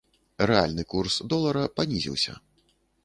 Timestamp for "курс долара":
0.93-1.63